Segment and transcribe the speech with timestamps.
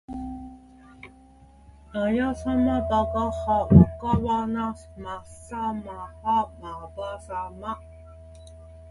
[1.93, 3.69] なやさまばがはわ
[4.01, 5.93] かわなまさま
[6.23, 7.79] はまばさま